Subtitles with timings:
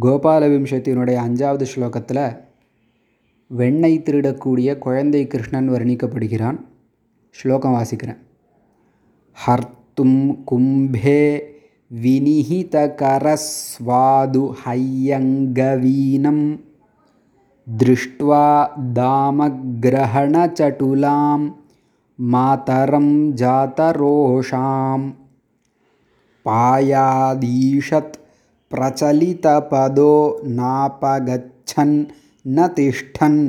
[0.00, 2.40] கோபாலவிம்சத்தினுடைய அஞ்சாவது ஸ்லோகத்தில்
[3.58, 6.60] வெண்ணை திருடக்கூடிய குழந்தை கிருஷ்ணன் வர்ணிக்கப்படுகிறான்.
[7.30, 8.18] ஸ்லோகம் வாசிக்கிறேன்.
[9.46, 11.42] ஹர்த்தும் கும்பே
[12.02, 16.60] வினிஹித கரஸ்வாது ஹையங்கவீனம்
[17.78, 21.54] திருஷ்டுவா தாமகிரகணச்சட்டுலாம்
[22.14, 25.14] மாதரம் ஜாதரோஷாம்
[26.44, 28.16] பாயாதீஷத்
[28.71, 30.13] प्रचलितपदो
[30.59, 31.95] नापगच्छन्
[32.45, 33.41] न तिष्ठन्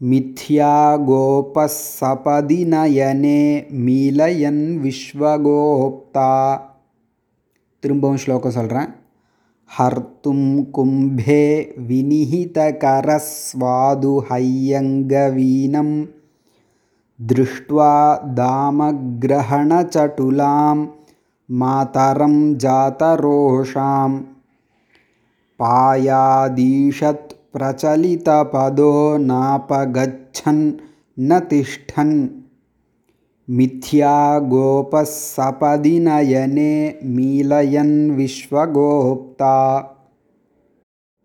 [0.00, 0.74] मिथ्या
[1.08, 3.38] गोपः सपदि नयने
[3.84, 6.30] மீலயன் விஸ்வகோப்தா
[7.82, 8.90] திரும்பவும் ஸ்லோகம் சொல்கிறேன்
[9.70, 10.40] हर्तुं
[10.76, 11.44] कुम्भे
[11.88, 13.00] विनिहितकरस्वादु
[14.30, 15.88] हय्यङ्गवीनं
[17.18, 17.92] दृष्ट्वा
[18.40, 19.06] दामग्रहणचटुलां
[21.48, 24.10] मातरं जातरोषां
[25.60, 28.92] पायादीषत् प्रचलितपदो
[29.26, 30.64] नापगच्छन्
[31.20, 32.16] न तिष्ठन्
[33.48, 34.16] மித்யா
[34.50, 36.74] கோபஸ் சபதி நயனே
[37.14, 39.56] மீலயன் விஸ்வகோப்தா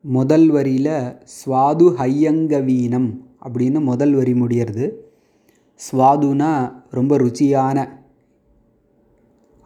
[0.04, 0.90] முதல் வரியில்
[1.36, 3.08] ஸ்வாது ஹையங்கவீனம்
[3.46, 4.88] அப்படின்னு முதல் வரி முடியறது
[5.80, 6.52] ஸ்வாதுனா
[6.92, 7.78] ரொம்ப ருச்சியான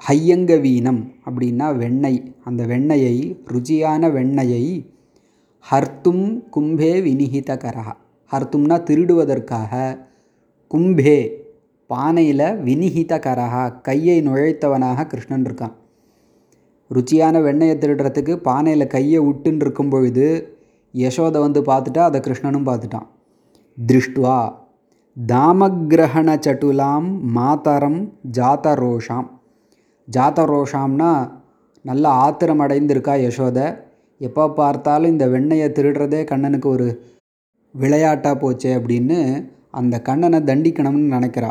[0.01, 2.21] ஹையங்கவீனம் அப்படின்னா வெண்ணெய்.
[2.45, 3.17] அந்த வெண்ணெயை
[3.53, 4.65] ருச்சியான வெண்ணெயை
[5.71, 7.87] ஹர்த்தும் கும்பே வினிஹிதகரா
[8.33, 9.73] ஹர்த்தும்னா திருடுவதற்காக.
[10.71, 11.19] கும்பே
[11.91, 15.75] பானையில் வினிஹிதகரஹா கையை நுழைத்தவனாக கிருஷ்ணன் இருக்கான்.
[16.91, 20.27] ருச்சியான வெண்ணெயை திருடுறதுக்கு பானையில் கையை விட்டுன்னு இருக்கும் பொழுது
[20.95, 23.09] யசோதை வந்து பார்த்துட்டா அதை கிருஷ்ணனும் பார்த்துட்டான்.
[23.79, 24.39] திருஷ்டுவா
[25.17, 28.01] தாமகிரகண சட்டுலாம் மாதரம்
[30.09, 31.11] ஜாத ரோஷாம்னா
[31.85, 33.67] நல்ல ஆத்திரம் அடைந்திருக்கா யசோதை.
[34.21, 36.87] எப்போ பார்த்தாலும் இந்த வெண்ணையை திருடுறதே கண்ணனுக்கு ஒரு
[37.75, 39.19] விளையாட்டாக போச்சே அப்படின்னு
[39.71, 41.51] அந்த கண்ணனை தண்டிக்கணும்னு நினைக்கிறா.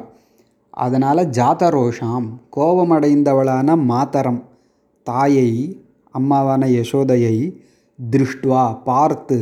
[0.86, 2.28] அதனால் ஜாத ரோஷாம்
[2.58, 4.42] கோபமடைந்தவளான மாத்தரம்
[5.08, 5.50] தாயை
[6.16, 7.36] அம்மாவான யசோதையை
[8.00, 9.40] திருஷ்டுவா பார்த்து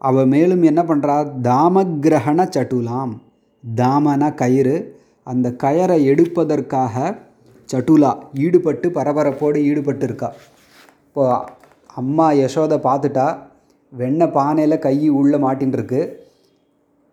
[0.00, 1.16] அவ மேலும் என்ன பண்ணுறா
[1.48, 3.12] தாமகிரகண சட்டுலாம்
[3.64, 4.76] தாமன கயிறு.
[5.26, 6.94] அந்த கயரை எடுப்பதற்காக
[7.72, 8.10] சட்டுலா
[8.44, 10.28] ஈடுபட்டு பரபரப்போடு ஈடுபட்டு இருக்கா
[11.06, 11.24] இப்போ
[12.00, 13.26] அம்மா யசோதை பார்த்துட்டா
[13.92, 16.02] வெண்ணெய் பானையில் கை உள்ளே மாட்டின்னு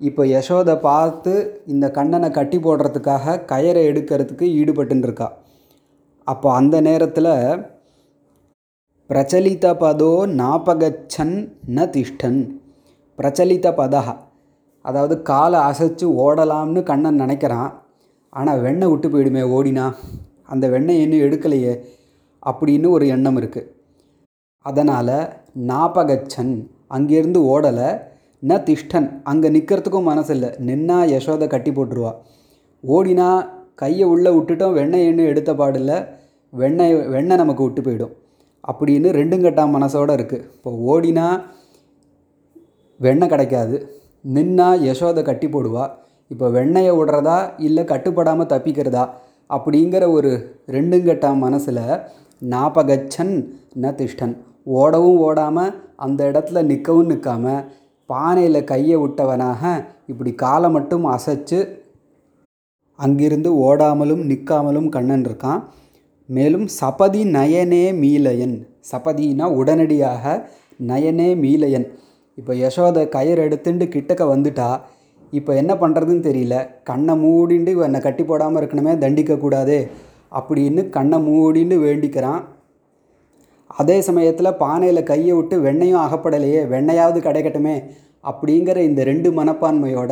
[0.02, 1.34] இப்போ யசோதை பார்த்து
[1.74, 5.28] இந்த கண்ணனை கட்டி போடுறதுக்காக கயரை எடுக்கிறதுக்கு ஈடுபட்டுருக்கா
[6.28, 7.32] அப்போ அந்த நேரத்தில்
[9.10, 11.34] பிரச்சலித பதோ நாபகச்சன்
[11.76, 12.40] ந திஷ்டன்.
[13.20, 14.02] பிரச்சலித பதா
[14.86, 17.72] அதாவது காலை அசைச்சு ஓடலாம்னு கண்ணன் நினைக்கிறான்.
[18.34, 19.86] ஆனால் வெண்ணெய் விட்டு போயிடுமே ஓடினா.
[20.52, 21.74] அந்த வெண்ணெய் இன்னும் எடுக்கலையே
[22.50, 23.70] அப்படின்னு ஒரு எண்ணம் இருக்குது
[24.70, 25.16] அதனால்
[25.70, 26.54] நாபகச்சன்
[26.96, 27.90] அங்கேருந்து ஓடலை.
[28.50, 32.12] ந திஷ்டன் அங்கே நிற்கிறதுக்கும் மனசு இல்லை நின்னா யசோதை கட்டி போட்டுருவா.
[32.84, 33.30] ஓடினா
[33.82, 35.96] கையை உள்ளே விட்டுட்டோம் வெண்ணெய் எண்ணெய் எடுத்த பாடில்
[36.54, 38.14] வெண்ணெய் வெண்ணெய் நமக்கு விட்டு போயிடும்.
[38.70, 41.28] அப்படின்னு ரெண்டும் கட்டாம் மனசோடு இருக்குது இப்போ ஓடினா
[43.00, 43.78] வெண்ணெய் கிடைக்காது.
[44.36, 45.86] நின்னா யசோதை கட்டி போடுவா.
[46.34, 49.04] இப்போ வெண்ணெயை விடுறதா இல்லை கட்டுப்படாமல் தப்பிக்கிறதா?
[49.50, 50.32] அப்படிங்கிற ஒரு
[50.68, 51.82] ரெண்டுங்கட்டா மனசில்
[52.42, 53.34] நாபகச்சன்
[53.76, 54.36] ந திஷ்டன்
[54.74, 57.66] ஓடவும் ஓடாமல் அந்த இடத்துல நிற்கவும் நிற்காமல்
[58.10, 59.62] பானையில் கையை விட்டவனாக
[60.08, 61.60] இப்படி காலை மட்டும் அசைச்சு
[63.00, 65.62] அங்கிருந்து ஓடாமலும் நிற்காமலும் கண்ணன் இருக்கான்.
[66.30, 68.56] மேலும் சபதி நயனே மீலயன்
[68.92, 70.52] சபதினா உடனடியாக
[70.88, 71.88] நயனே மீலயன்
[72.38, 74.70] இப்போ யசோதை கயிறு எடுத்துட்டு கிட்டக்க வந்துட்டா
[75.40, 76.56] இப்போ என்ன பண்ணுறதுன்னு தெரியல.
[76.90, 79.80] கண்ணை மூடிண்டு என்னை கட்டி போடாமல் இருக்கணுமே தண்டிக்கக்கூடாதே
[80.40, 82.42] அப்படின்னு கண்ணை மூடிண்டு வேண்டிக்கிறான்.
[83.80, 87.76] அதே சமயத்தில் பானையில் கையை விட்டு வெண்ணையும் அகப்படலையே வெண்ணையாவது கிடைக்கட்டுமே
[88.30, 90.12] அப்படிங்கிற இந்த ரெண்டு மனப்பான்மையோட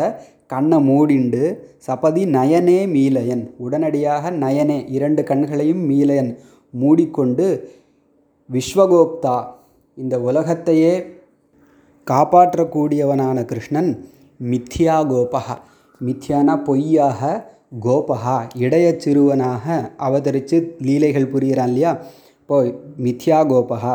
[0.53, 1.43] கண்ணை மூடிண்டு
[1.87, 6.31] சபதி நயனே மீலயன் உடனடியாக நயனே இரண்டு கண்களையும் மீலயன்
[6.73, 7.45] மூடிக்கொண்டு
[8.49, 9.37] விஸ்வகோப்தா
[9.97, 10.93] இந்த உலகத்தையே
[12.07, 13.91] காப்பாற்றக்கூடியவனான கிருஷ்ணன்
[14.51, 15.55] மித்யா கோபகா
[16.01, 17.21] மித்யானா பொய்யாக
[17.83, 19.65] கோபகா இடைய சிறுவனாக
[19.97, 21.91] அவதரித்து லீலைகள் புரிகிறான் இல்லையா?
[22.41, 22.57] இப்போ
[23.05, 23.93] மித்யா கோபகா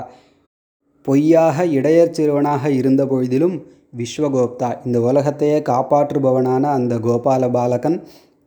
[1.06, 3.56] பொய்யாக இடையர் சிறுவனாக இருந்த பொழுதிலும்
[3.98, 4.70] விஸ்வகோப்தா.
[4.86, 7.98] இந்த உலகத்தையே காப்பாற்றுபவனான அந்த கோபால பாலகன்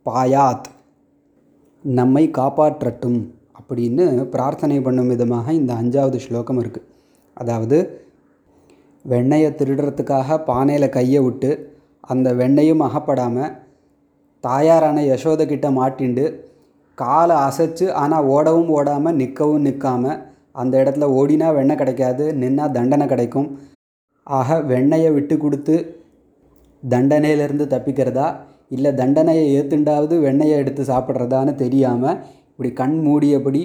[0.06, 0.68] பாயாத்.
[1.84, 3.20] நம்மை காப்பாற்றட்டும்
[3.60, 6.88] அப்படின்னு பிரார்த்தனை பண்ணும் விதமாக இந்த அஞ்சாவது ஸ்லோகம் இருக்குது
[7.36, 7.78] அதாவது
[9.04, 11.50] வெண்ணெயை திருடுறதுக்காக பானையில் கையை விட்டு
[12.04, 13.52] அந்த வெண்ணையும் அகப்படாமல்
[14.44, 16.24] தாயாரான யசோதை கிட்ட மாட்டிண்டு
[16.98, 20.18] காலை அசைச்சு ஆனால் ஓடவும் ஓடாமல் நிற்கவும் நிற்காமல்
[20.52, 23.48] அந்த இடத்துல ஓடினா வெண்ணெய் கிடைக்காது நின்னா தண்டனை கிடைக்கும்.
[24.26, 25.76] ஆக வெண்ணெயை விட்டு கொடுத்து
[26.82, 28.26] தண்டனையிலேருந்து தப்பிக்கிறதா?
[28.70, 32.18] இல்லை தண்டனையை ஏற்றுண்டாவது வெண்ணையை எடுத்து சாப்பிட்றதான்னு தெரியாமல்
[32.50, 33.62] இப்படி கண் மூடியபடி